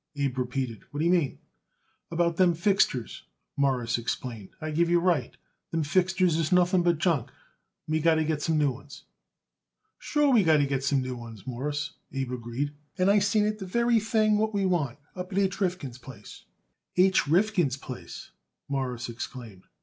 [0.15, 0.81] Abe repeated.
[0.89, 1.37] "What d'ye mean?"
[2.09, 4.49] "About them fixtures," Morris explained.
[4.59, 5.37] "I give you right.
[5.69, 7.27] Them fixtures is nothing but junk,
[7.85, 9.03] and we got to get some new ones."
[9.99, 13.59] "Sure we got to get some new ones, Mawruss," Abe agreed, "and I seen it
[13.59, 15.61] the very thing what we want up at H.
[15.61, 16.45] Rifkin's place."
[16.97, 17.27] "H.
[17.27, 18.31] Rifkin's place,"
[18.67, 19.65] Morris exclaimed.